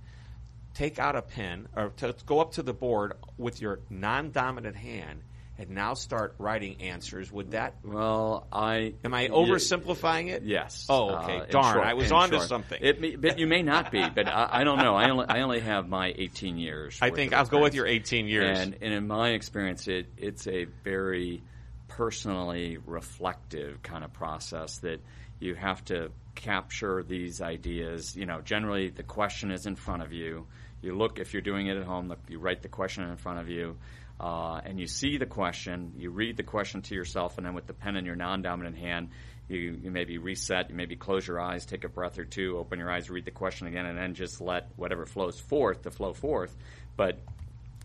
[0.75, 5.23] Take out a pen or to go up to the board with your non-dominant hand
[5.57, 7.31] and now start writing answers.
[7.31, 10.43] Would that Well, I Am I oversimplifying it?
[10.43, 10.85] Yes.
[10.89, 11.39] Oh, okay.
[11.39, 12.49] Uh, Darn, short- I was in on to short.
[12.49, 12.79] something.
[12.81, 14.03] It may, but you may not be.
[14.07, 14.95] But I, I don't know.
[14.95, 16.99] I only, I only have my 18 years.
[17.01, 18.59] I think I'll go with your 18 years.
[18.59, 21.43] And, and in my experience, it it's a very
[21.87, 24.99] personally reflective kind of process that
[25.39, 28.15] you have to capture these ideas.
[28.15, 30.47] You know, generally the question is in front of you.
[30.81, 32.13] You look if you're doing it at home.
[32.27, 33.77] You write the question in front of you.
[34.19, 37.67] Uh, and you see the question, you read the question to yourself, and then with
[37.67, 39.09] the pen in your non-dominant hand,
[39.47, 42.79] you, you maybe reset, you maybe close your eyes, take a breath or two, open
[42.79, 46.13] your eyes, read the question again, and then just let whatever flows forth to flow
[46.13, 46.55] forth.
[46.95, 47.19] But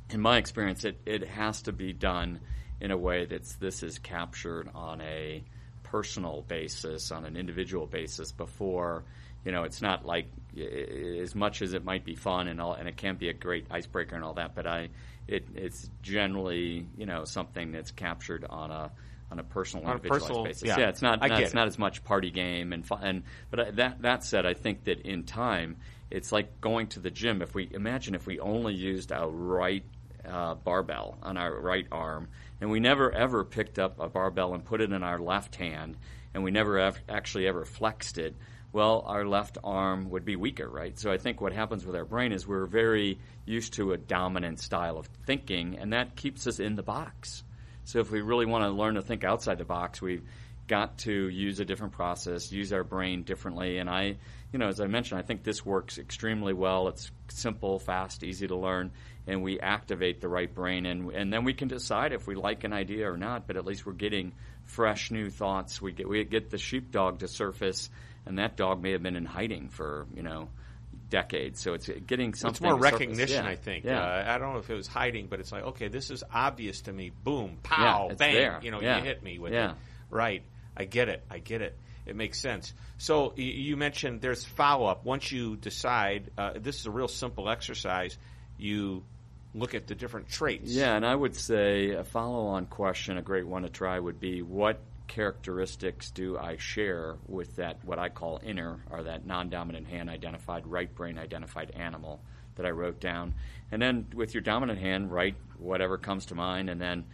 [0.08, 2.40] in my experience, it, it has to be done
[2.80, 5.44] in a way that's this is captured on a
[5.82, 9.04] personal basis, on an individual basis before,
[9.44, 12.88] you know, it's not like as much as it might be fun and all, and
[12.88, 14.88] it can be a great icebreaker and all that, but I,
[15.28, 18.90] it, it's generally, you know, something that's captured on a,
[19.30, 20.62] on a personal, On a individualized personal- basis.
[20.68, 20.88] yeah.
[20.88, 21.54] it's not, not it's it.
[21.54, 23.00] not as much party game and fun.
[23.04, 25.76] And but I- that that said, I think that in time,
[26.10, 27.40] it's like going to the gym.
[27.42, 29.84] If we imagine if we only used our right
[30.28, 32.28] uh, barbell on our right arm,
[32.60, 35.96] and we never ever picked up a barbell and put it in our left hand,
[36.34, 38.34] and we never ev- actually ever flexed it.
[38.72, 40.96] Well, our left arm would be weaker, right?
[40.98, 44.60] So I think what happens with our brain is we're very used to a dominant
[44.60, 47.42] style of thinking, and that keeps us in the box.
[47.84, 50.22] So if we really want to learn to think outside the box, we've
[50.70, 53.78] got to use a different process, use our brain differently.
[53.78, 54.18] And I,
[54.52, 56.86] you know, as I mentioned, I think this works extremely well.
[56.86, 58.92] It's simple, fast, easy to learn,
[59.26, 62.62] and we activate the right brain, and and then we can decide if we like
[62.62, 63.48] an idea or not.
[63.48, 64.32] But at least we're getting
[64.64, 65.82] fresh, new thoughts.
[65.82, 67.90] We get we get the sheepdog to surface,
[68.26, 70.48] and that dog may have been in hiding for you know
[71.08, 71.60] decades.
[71.60, 72.52] So it's getting something.
[72.54, 73.50] It's more recognition, Yeah.
[73.50, 73.84] I think.
[73.84, 74.00] Yeah.
[74.00, 76.82] Uh, I don't know if it was hiding, but it's like, okay, this is obvious
[76.82, 77.10] to me.
[77.24, 78.34] Boom, pow, Yeah, bang.
[78.34, 78.60] there.
[78.62, 79.70] You know, you hit me with it.
[80.10, 80.42] Right.
[80.76, 81.22] I get it.
[81.30, 81.76] I get it.
[82.06, 82.72] It makes sense.
[82.98, 85.04] So y- you mentioned there's follow up.
[85.04, 88.16] Once you decide, uh, this is a real simple exercise.
[88.56, 89.02] You
[89.54, 90.70] look at the different traits.
[90.70, 94.18] Yeah, and I would say a follow on question, a great one to try would
[94.20, 94.80] be what
[95.10, 100.08] characteristics do I share with that, what I call inner, or that non dominant hand
[100.08, 102.20] identified, right brain identified animal
[102.54, 103.34] that I wrote down?
[103.72, 107.04] And then with your dominant hand, write whatever comes to mind, and then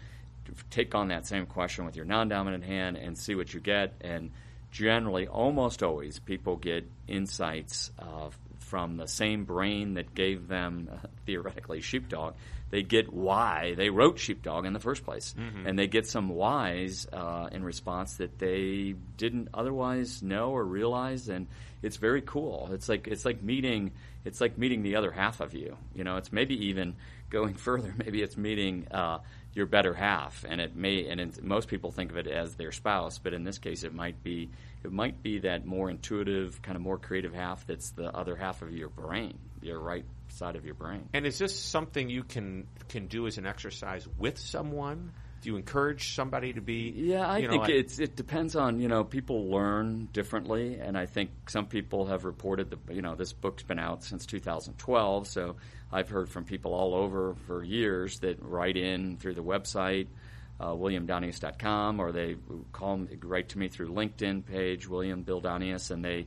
[0.70, 3.94] take on that same question with your non dominant hand and see what you get.
[4.02, 4.30] And
[4.70, 8.28] generally, almost always, people get insights uh,
[8.66, 12.34] from the same brain that gave them uh, theoretically sheepdog.
[12.70, 15.34] They get why they wrote sheepdog in the first place,
[15.66, 21.28] and they get some whys uh, in response that they didn't otherwise know or realize,
[21.28, 21.46] and
[21.82, 22.68] it's very cool.
[22.72, 23.92] It's like it's like meeting
[24.24, 25.76] it's like meeting the other half of you.
[25.94, 26.96] You know, it's maybe even
[27.30, 27.94] going further.
[27.96, 29.18] Maybe it's meeting uh,
[29.54, 32.72] your better half, and it may and it's, most people think of it as their
[32.72, 34.50] spouse, but in this case, it might be
[34.84, 38.62] it might be that more intuitive, kind of more creative half that's the other half
[38.62, 41.08] of your brain, your right side of your brain.
[41.12, 45.12] And is this something you can can do as an exercise with someone?
[45.46, 46.92] Do you encourage somebody to be?
[46.96, 50.80] Yeah, I you know, think like- it's it depends on you know people learn differently,
[50.80, 54.26] and I think some people have reported that you know this book's been out since
[54.26, 55.54] 2012, so
[55.92, 60.08] I've heard from people all over for years that write in through the website.
[60.58, 62.34] Uh, WilliamDonius.com, or they
[62.72, 66.26] call me, write to me through LinkedIn page, William Bill Donius, and they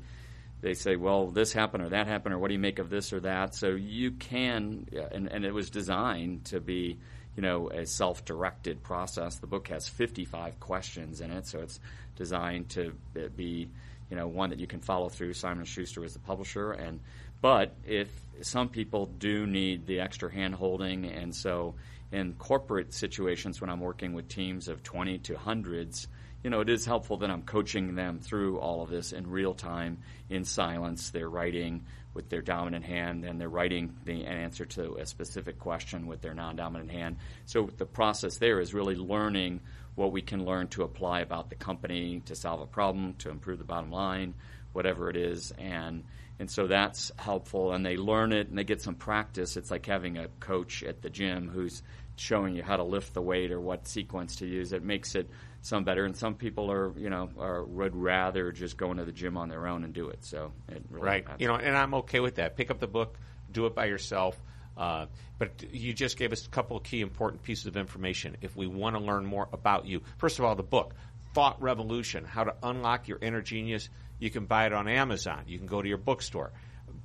[0.62, 3.12] they say, well, this happened or that happened, or what do you make of this
[3.12, 3.56] or that?
[3.56, 7.00] So you can, and, and it was designed to be,
[7.36, 9.36] you know, a self-directed process.
[9.36, 11.80] The book has 55 questions in it, so it's
[12.16, 12.94] designed to
[13.36, 13.70] be,
[14.10, 15.34] you know, one that you can follow through.
[15.34, 17.00] Simon Schuster is the publisher, and
[17.42, 18.10] but if
[18.42, 21.76] some people do need the extra handholding, and so
[22.12, 26.08] in corporate situations when I'm working with teams of 20 to hundreds,
[26.44, 29.54] you know, it is helpful that I'm coaching them through all of this in real
[29.54, 31.12] time, in silence.
[31.12, 36.08] They're writing with their dominant hand, and they're writing the answer to a specific question
[36.08, 37.18] with their non-dominant hand.
[37.46, 39.62] So the process there is really learning
[39.96, 43.60] what we can learn to apply about the company to solve a problem, to improve
[43.60, 44.34] the bottom line,
[44.74, 46.04] whatever it is, and
[46.40, 47.74] and so that's helpful.
[47.74, 49.58] And they learn it, and they get some practice.
[49.58, 51.84] It's like having a coach at the gym who's
[52.16, 54.72] showing you how to lift the weight or what sequence to use.
[54.72, 55.30] It makes it
[55.62, 56.06] some better.
[56.06, 59.50] And some people are, you know, are, would rather just go into the gym on
[59.50, 60.24] their own and do it.
[60.24, 61.24] So it really right.
[61.24, 61.42] depends.
[61.42, 62.56] You know, and I'm okay with that.
[62.56, 63.18] Pick up the book,
[63.52, 64.40] do it by yourself.
[64.78, 68.38] Uh, but you just gave us a couple of key important pieces of information.
[68.42, 70.96] If we want to learn more about you, first of all, the book,
[71.34, 73.90] Thought Revolution: How to Unlock Your Inner Genius.
[74.20, 75.44] You can buy it on Amazon.
[75.48, 76.52] You can go to your bookstore.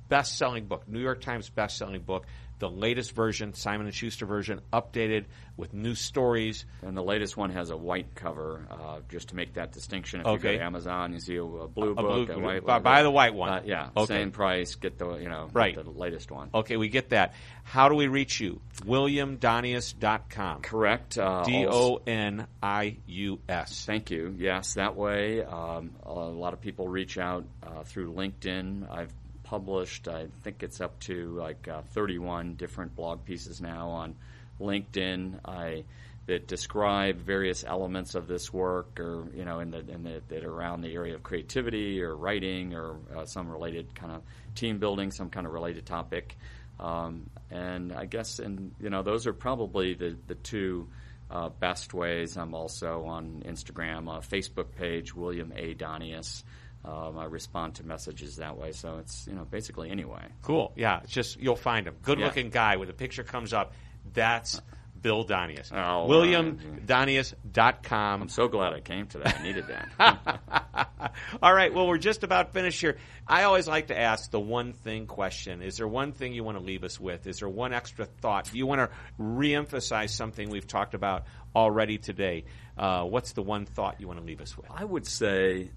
[0.07, 2.25] Best-selling book, New York Times best-selling book.
[2.59, 5.25] The latest version, Simon and Schuster version, updated
[5.57, 6.65] with new stories.
[6.81, 10.21] And the latest one has a white cover, uh, just to make that distinction.
[10.21, 10.51] If you Okay.
[10.53, 13.03] go to Amazon, you see a, a blue A book, blue- a white buy- buy
[13.03, 13.49] the white one.
[13.49, 14.05] Uh, yeah, Okay.
[14.05, 14.75] same price.
[14.75, 15.75] Get the you know Right.
[15.75, 16.49] the latest one.
[16.53, 17.33] Okay, we get that.
[17.63, 18.61] How do we reach you?
[18.85, 20.61] WilliamDonius.com.
[20.61, 21.17] Correct.
[21.17, 23.85] Uh, D O N I U S.
[23.85, 24.35] Thank you.
[24.37, 28.89] Yes, that way um, a lot of people reach out uh, through LinkedIn.
[28.89, 29.13] I've
[29.45, 34.15] published, I think it's up to like uh, 31 different blog pieces now on
[34.59, 35.39] LinkedIn.
[35.45, 35.85] I
[36.27, 40.43] that describe various elements of this work, or you know, in the in the that
[40.43, 44.23] around the area of creativity or writing or uh, some related kind of
[44.55, 46.35] team building, some kind of related topic.
[46.79, 50.87] Um, and I guess, and you know, those are probably the the two
[51.29, 52.37] uh, best ways.
[52.37, 55.75] I'm also on Instagram, a Facebook page, William A.
[55.75, 56.43] Donius.
[56.85, 60.23] Um, I respond to messages that way, so it's you know basically anyway.
[60.43, 60.71] Cool.
[60.75, 61.95] Yeah, it's just you'll find him.
[62.03, 63.73] Good looking guy with a picture comes up.
[64.13, 64.61] That's
[65.05, 65.71] Bill Donius.
[65.71, 68.21] Oh, WilliamDonius.com.
[68.23, 69.39] I'm so glad I came to that.
[69.39, 71.13] I needed that.
[71.43, 71.71] All right.
[71.71, 72.97] Well, we're just about finished here.
[73.27, 75.61] I always like to ask the one thing question.
[75.61, 77.27] Is there one thing you want to leave us with?
[77.27, 78.49] Is there one extra thought?
[78.51, 78.89] Do you want to
[79.21, 81.25] reemphasize something we've talked about
[81.55, 82.45] already today?
[82.77, 84.65] Uh, what's the one thought you want to leave us with?
[84.71, 85.69] I would say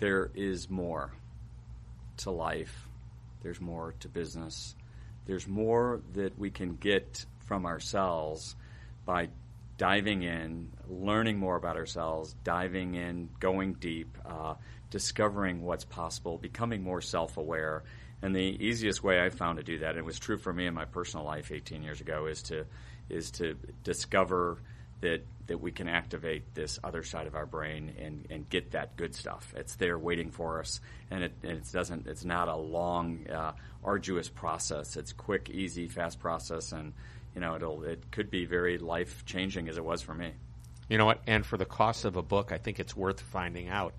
[0.00, 1.12] there is more
[2.16, 2.88] to life.
[3.42, 4.74] There's more to business.
[5.26, 8.56] There's more that we can get from ourselves
[9.04, 9.28] by
[9.76, 14.54] diving in, learning more about ourselves, diving in, going deep, uh,
[14.90, 17.84] discovering what's possible, becoming more self aware.
[18.22, 20.66] And the easiest way I found to do that, and it was true for me
[20.66, 22.64] in my personal life 18 years ago, is to
[23.10, 24.58] is to discover
[25.00, 28.96] that that we can activate this other side of our brain and, and get that
[28.96, 29.52] good stuff.
[29.56, 30.80] It's there waiting for us,
[31.10, 32.06] and it, and it doesn't.
[32.06, 34.96] It's not a long, uh, arduous process.
[34.96, 36.92] It's quick, easy, fast process, and
[37.34, 40.32] you know it'll it could be very life changing as it was for me.
[40.88, 41.20] You know what?
[41.26, 43.94] And for the cost of a book, I think it's worth finding out.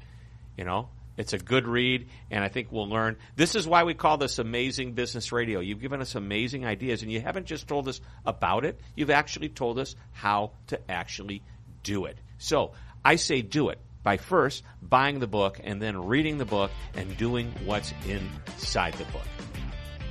[0.58, 3.18] You know, it's a good read, and I think we'll learn.
[3.36, 5.60] This is why we call this amazing business radio.
[5.60, 9.50] You've given us amazing ideas, and you haven't just told us about it, you've actually
[9.50, 11.44] told us how to actually
[11.84, 12.18] do it.
[12.38, 12.72] So
[13.04, 17.16] I say do it by first buying the book and then reading the book and
[17.18, 19.26] doing what's inside the book.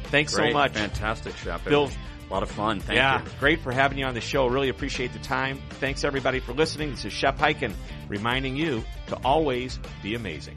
[0.05, 0.73] Thanks Great, so much.
[0.73, 1.65] Fantastic, Shep.
[1.65, 1.91] Bill.
[2.29, 2.79] A lot of fun.
[2.79, 3.31] Thank yeah, you.
[3.41, 4.47] great for having you on the show.
[4.47, 5.61] Really appreciate the time.
[5.81, 6.91] Thanks everybody for listening.
[6.91, 7.73] This is Shep Hyken
[8.09, 10.57] reminding you to always be amazing.